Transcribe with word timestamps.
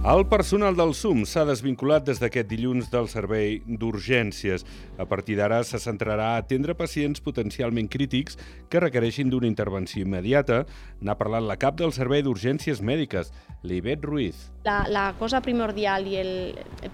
El 0.00 0.22
personal 0.24 0.72
del 0.78 0.94
SUM 0.96 1.26
s'ha 1.28 1.42
desvinculat 1.44 2.06
des 2.06 2.16
d'aquest 2.22 2.46
dilluns 2.48 2.86
del 2.88 3.04
servei 3.12 3.58
d'urgències. 3.68 4.64
A 4.96 5.04
partir 5.04 5.36
d'ara 5.36 5.58
se 5.60 5.76
centrarà 5.76 6.30
a 6.30 6.38
atendre 6.40 6.72
pacients 6.72 7.20
potencialment 7.20 7.90
crítics 7.92 8.38
que 8.72 8.80
requereixin 8.80 9.28
d'una 9.28 9.50
intervenció 9.50 10.00
immediata. 10.00 10.62
N'ha 11.04 11.18
parlat 11.20 11.44
la 11.44 11.58
cap 11.60 11.76
del 11.76 11.92
servei 11.92 12.24
d'urgències 12.24 12.80
mèdiques, 12.80 13.28
l'Ivet 13.60 14.00
Ruiz. 14.08 14.48
La, 14.64 14.86
la 14.88 15.04
cosa 15.20 15.42
primordial 15.44 16.08
i 16.08 16.16
el, 16.22 16.32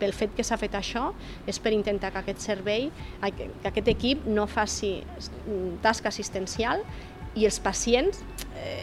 pel 0.02 0.10
fet 0.10 0.34
que 0.34 0.42
s'ha 0.42 0.58
fet 0.58 0.74
això 0.74 1.12
és 1.46 1.62
per 1.62 1.76
intentar 1.78 2.10
que 2.10 2.24
aquest 2.24 2.42
servei, 2.42 2.90
que 3.22 3.70
aquest 3.70 3.94
equip 3.94 4.26
no 4.26 4.50
faci 4.50 4.96
tasca 5.86 6.10
assistencial 6.10 6.82
i 7.38 7.46
els 7.46 7.62
pacients 7.62 8.24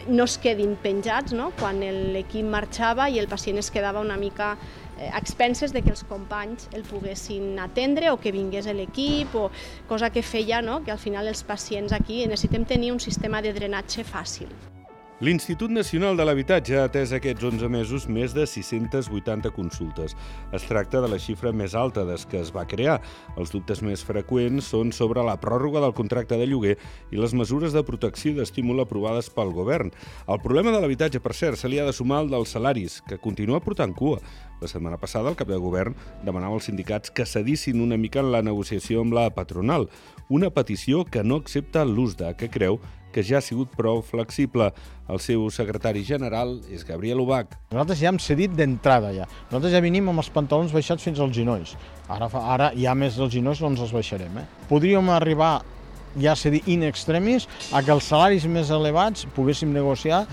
no 0.08 0.24
es 0.24 0.36
quedin 0.38 0.76
penjats 0.80 1.32
no? 1.32 1.50
quan 1.60 1.80
l'equip 2.14 2.46
marxava 2.46 3.08
i 3.08 3.18
el 3.22 3.28
pacient 3.30 3.58
es 3.62 3.70
quedava 3.74 4.02
una 4.04 4.18
mica 4.20 4.54
eh, 4.98 5.10
a 5.10 5.18
expenses 5.18 5.72
de 5.72 5.82
que 5.82 5.92
els 5.94 6.04
companys 6.08 6.68
el 6.72 6.84
poguessin 6.88 7.58
atendre 7.62 8.10
o 8.12 8.20
que 8.20 8.34
vingués 8.34 8.66
l'equip 8.66 9.34
o 9.34 9.50
cosa 9.88 10.10
que 10.10 10.22
feia 10.22 10.62
no? 10.62 10.82
que 10.84 10.92
al 10.92 11.02
final 11.02 11.28
els 11.28 11.44
pacients 11.44 11.92
aquí 11.92 12.24
necessitem 12.26 12.64
tenir 12.64 12.92
un 12.92 13.00
sistema 13.00 13.42
de 13.42 13.52
drenatge 13.52 14.04
fàcil. 14.04 14.73
L'Institut 15.22 15.70
Nacional 15.70 16.16
de 16.18 16.24
l'Habitatge 16.26 16.74
ha 16.74 16.88
atès 16.88 17.12
aquests 17.14 17.44
11 17.46 17.68
mesos 17.70 18.08
més 18.10 18.32
de 18.34 18.42
680 18.50 19.52
consultes. 19.54 20.16
Es 20.50 20.64
tracta 20.66 20.98
de 21.04 21.06
la 21.12 21.20
xifra 21.22 21.52
més 21.54 21.76
alta 21.78 22.02
des 22.08 22.24
que 22.26 22.40
es 22.42 22.50
va 22.50 22.64
crear. 22.66 22.96
Els 23.38 23.52
dubtes 23.54 23.78
més 23.86 24.02
freqüents 24.02 24.72
són 24.74 24.90
sobre 24.90 25.22
la 25.22 25.36
pròrroga 25.38 25.84
del 25.84 25.94
contracte 25.94 26.34
de 26.40 26.48
lloguer 26.50 26.74
i 27.14 27.20
les 27.22 27.34
mesures 27.38 27.70
de 27.70 27.84
protecció 27.86 28.32
i 28.32 28.40
d'estímul 28.40 28.82
aprovades 28.82 29.30
pel 29.30 29.54
govern. 29.54 29.94
El 30.26 30.42
problema 30.42 30.74
de 30.74 30.82
l'habitatge, 30.82 31.22
per 31.22 31.36
cert, 31.38 31.62
se 31.62 31.70
li 31.70 31.78
ha 31.78 31.86
de 31.86 31.94
sumar 31.94 32.24
el 32.24 32.34
dels 32.34 32.56
salaris, 32.58 32.98
que 33.06 33.20
continua 33.22 33.62
portant 33.62 33.94
cua. 33.94 34.18
La 34.58 34.66
setmana 34.66 34.98
passada 34.98 35.30
el 35.30 35.38
cap 35.38 35.46
de 35.46 35.60
govern 35.62 35.94
demanava 36.26 36.58
als 36.58 36.66
sindicats 36.66 37.14
que 37.14 37.22
cedissin 37.22 37.86
una 37.86 37.96
mica 37.96 38.18
en 38.18 38.32
la 38.34 38.42
negociació 38.42 39.06
amb 39.06 39.14
la 39.14 39.28
patronal, 39.30 39.86
una 40.26 40.50
petició 40.50 41.04
que 41.06 41.22
no 41.22 41.38
accepta 41.38 41.86
l'USDA, 41.86 42.34
que 42.34 42.50
creu 42.50 42.80
que 43.14 43.22
ja 43.22 43.38
ha 43.38 43.44
sigut 43.44 43.70
prou 43.78 44.02
flexible. 44.02 44.72
El 45.08 45.20
seu 45.22 45.44
secretari 45.54 46.02
general 46.06 46.56
és 46.72 46.82
Gabriel 46.86 47.20
Ubach. 47.22 47.52
Nosaltres 47.72 48.00
ja 48.00 48.10
hem 48.10 48.18
cedit 48.22 48.54
d'entrada 48.56 49.12
ja. 49.14 49.28
Nosaltres 49.50 49.76
ja 49.76 49.82
venim 49.84 50.08
amb 50.10 50.22
els 50.24 50.32
pantalons 50.34 50.74
baixats 50.74 51.04
fins 51.04 51.20
als 51.22 51.36
genolls. 51.36 51.76
Ara, 52.08 52.30
ara 52.56 52.72
ja 52.76 52.96
més 52.98 53.18
dels 53.20 53.32
genolls 53.36 53.62
no 53.62 53.70
ens 53.72 53.84
els 53.84 53.94
baixarem. 53.94 54.42
Eh? 54.42 54.48
Podríem 54.70 55.12
arribar 55.14 55.58
ja 56.20 56.34
cedir 56.38 56.62
in 56.70 56.82
extremis 56.86 57.46
a 57.72 57.82
que 57.82 57.94
els 57.94 58.10
salaris 58.10 58.46
més 58.50 58.70
elevats 58.74 59.28
poguéssim 59.34 59.72
negociar 59.74 60.24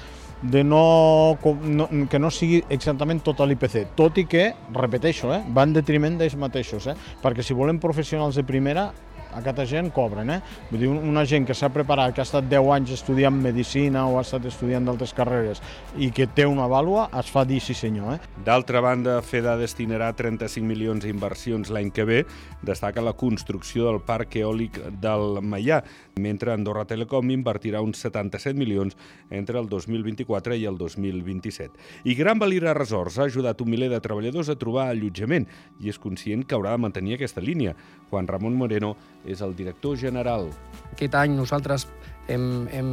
de 0.41 0.63
no, 0.63 1.37
no, 1.61 1.87
que 2.09 2.19
no 2.19 2.31
sigui 2.33 2.63
exactament 2.73 3.21
tot 3.21 3.43
l'IPC, 3.45 3.91
tot 3.97 4.17
i 4.17 4.25
que, 4.25 4.47
repeteixo, 4.73 5.29
eh, 5.35 5.41
va 5.53 5.67
en 5.67 5.75
detriment 5.75 6.17
d'ells 6.17 6.37
mateixos, 6.39 6.87
eh, 6.89 6.95
perquè 7.21 7.45
si 7.45 7.53
volem 7.57 7.77
professionals 7.81 8.39
de 8.39 8.45
primera 8.47 8.89
aquesta 9.37 9.65
gent 9.65 9.91
cobren, 9.95 10.29
eh? 10.29 10.39
Vull 10.71 10.83
dir, 10.83 10.89
una 10.91 11.23
gent 11.25 11.45
que 11.47 11.55
s'ha 11.57 11.71
preparat, 11.73 12.13
que 12.15 12.23
ha 12.23 12.27
estat 12.27 12.47
10 12.51 12.71
anys 12.75 12.93
estudiant 12.97 13.35
medicina 13.35 14.05
o 14.07 14.17
ha 14.17 14.25
estat 14.25 14.45
estudiant 14.49 14.85
d'altres 14.87 15.13
carreres 15.17 15.61
i 15.97 16.11
que 16.15 16.27
té 16.27 16.45
una 16.47 16.67
vàlua, 16.71 17.07
es 17.19 17.31
fa 17.31 17.45
dir 17.47 17.61
sí 17.63 17.75
senyor, 17.77 18.15
eh? 18.15 18.31
D'altra 18.45 18.81
banda, 18.83 19.19
FEDA 19.25 19.55
destinarà 19.59 20.11
35 20.17 20.65
milions 20.67 21.05
d'inversions 21.05 21.71
l'any 21.71 21.91
que 21.93 22.05
ve. 22.07 22.19
Destaca 22.65 23.02
la 23.02 23.15
construcció 23.17 23.87
del 23.87 24.02
parc 24.05 24.37
eòlic 24.41 24.79
del 25.02 25.41
Maià, 25.41 25.81
mentre 26.21 26.53
Andorra 26.53 26.85
Telecom 26.85 27.31
invertirà 27.33 27.81
uns 27.81 28.02
77 28.03 28.57
milions 28.57 28.97
entre 29.29 29.59
el 29.59 29.69
2024 29.69 30.57
i 30.59 30.65
el 30.69 30.77
2027. 30.77 31.71
I 32.05 32.15
Gran 32.15 32.39
Valira 32.39 32.75
Resorts 32.77 33.19
ha 33.19 33.27
ajudat 33.29 33.61
un 33.61 33.71
miler 33.71 33.89
de 33.91 34.02
treballadors 34.03 34.52
a 34.52 34.58
trobar 34.59 34.89
allotjament 34.89 35.47
i 35.81 35.89
és 35.91 35.99
conscient 36.02 36.45
que 36.45 36.58
haurà 36.58 36.75
de 36.75 36.83
mantenir 36.86 37.17
aquesta 37.17 37.43
línia. 37.43 37.75
Juan 38.11 38.27
Ramon 38.27 38.58
Moreno 38.58 38.95
és 39.26 39.42
el 39.42 39.55
director 39.55 39.98
general. 39.98 40.49
Aquest 40.92 41.15
any 41.15 41.36
nosaltres 41.37 41.87
hem, 42.27 42.67
hem 42.71 42.92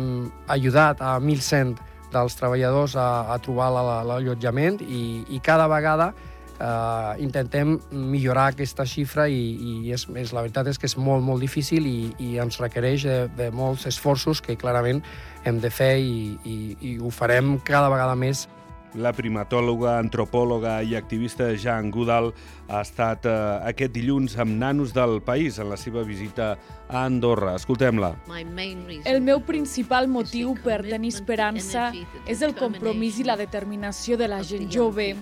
ajudat 0.48 1.02
a 1.02 1.18
1.100 1.20 1.78
dels 2.12 2.38
treballadors 2.38 2.96
a, 2.96 3.28
a 3.34 3.38
trobar 3.44 3.68
l'allotjament 4.08 4.80
i, 4.82 5.24
i 5.28 5.40
cada 5.44 5.68
vegada 5.68 6.12
eh, 6.58 7.22
intentem 7.22 7.76
millorar 7.92 8.48
aquesta 8.52 8.86
xifra 8.88 9.28
i, 9.28 9.38
i 9.38 9.92
és, 9.92 10.06
és, 10.16 10.32
la 10.32 10.44
veritat 10.46 10.70
és 10.72 10.80
que 10.80 10.88
és 10.88 10.96
molt, 10.96 11.24
molt 11.24 11.44
difícil 11.44 11.86
i, 11.86 11.98
i 12.18 12.36
ens 12.42 12.60
requereix 12.62 13.04
de, 13.06 13.18
de 13.38 13.50
molts 13.54 13.86
esforços 13.90 14.42
que 14.44 14.56
clarament 14.56 15.02
hem 15.44 15.60
de 15.62 15.70
fer 15.70 15.96
i, 16.00 16.38
i, 16.44 16.58
i 16.80 16.96
ho 16.98 17.12
farem 17.14 17.58
cada 17.64 17.92
vegada 17.92 18.16
més 18.18 18.46
la 19.02 19.12
primatòloga, 19.16 19.96
antropòloga 20.02 20.78
i 20.82 20.94
activista 20.98 21.50
Jean 21.56 21.90
Goodall 21.94 22.32
ha 22.68 22.82
estat 22.84 23.26
eh, 23.28 23.34
aquest 23.70 23.94
dilluns 23.94 24.36
amb 24.40 24.58
nanos 24.60 24.92
del 24.96 25.20
país 25.24 25.58
en 25.58 25.70
la 25.70 25.78
seva 25.80 26.04
visita 26.06 26.50
a 26.88 27.04
Andorra. 27.04 27.54
Escoltem-la. 27.58 28.14
El 29.04 29.20
meu 29.24 29.40
principal 29.46 30.08
motiu 30.08 30.54
per 30.64 30.82
tenir 30.86 31.14
esperança 31.14 31.90
és 32.26 32.42
el 32.42 32.56
compromís 32.58 33.20
i 33.22 33.28
la 33.28 33.38
determinació 33.40 34.18
de 34.20 34.28
la 34.28 34.42
gent 34.42 34.68
jove. 34.72 35.14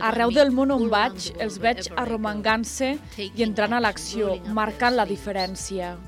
Arreu 0.00 0.30
del 0.32 0.52
món 0.56 0.72
on 0.72 0.86
vaig, 0.92 1.32
els 1.44 1.58
veig 1.60 1.90
arromangant-se 2.00 2.94
i 3.28 3.44
entrant 3.44 3.76
a 3.76 3.82
l'acció, 3.84 4.38
marcant 4.56 4.96
la 4.96 5.08
diferència. 5.08 5.98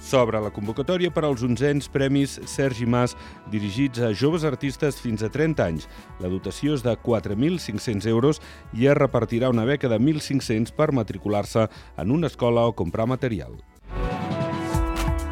S'obre 0.00 0.40
la 0.40 0.50
convocatòria 0.50 1.12
per 1.12 1.26
als 1.28 1.44
onzens 1.44 1.90
Premis 1.92 2.38
Sergi 2.48 2.86
Mas 2.88 3.14
dirigits 3.52 4.00
a 4.00 4.14
joves 4.16 4.46
artistes 4.48 4.98
fins 5.00 5.22
a 5.22 5.28
30 5.28 5.66
anys. 5.66 5.88
La 6.20 6.32
dotació 6.32 6.74
és 6.74 6.84
de 6.86 6.96
4.500 6.96 8.08
euros 8.08 8.40
i 8.72 8.88
es 8.88 8.96
repartirà 8.96 9.52
una 9.52 9.66
beca 9.68 9.92
de 9.92 10.00
1.500 10.00 10.72
per 10.72 10.92
matricular-se 10.96 11.68
en 12.00 12.10
una 12.10 12.32
escola 12.32 12.64
o 12.66 12.74
comprar 12.74 13.06
material. 13.06 13.60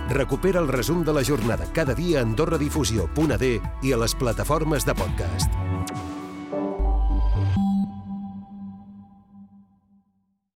Recupera 0.09 0.61
el 0.61 0.69
resum 0.69 1.03
de 1.05 1.13
la 1.13 1.25
jornada 1.25 1.67
cada 1.73 1.95
dia 1.95 2.21
a 2.21 2.23
AndorraDifusió.d 2.25 3.51
i 3.83 3.93
a 3.93 4.01
les 4.05 4.15
plataformes 4.17 4.89
de 4.89 4.97
podcast. 4.97 5.78